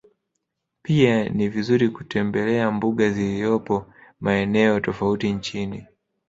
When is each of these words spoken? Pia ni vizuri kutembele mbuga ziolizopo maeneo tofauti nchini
Pia 0.83 1.29
ni 1.29 1.49
vizuri 1.49 1.89
kutembele 1.89 2.69
mbuga 2.69 3.09
ziolizopo 3.09 3.93
maeneo 4.19 4.79
tofauti 4.79 5.33
nchini 5.33 5.85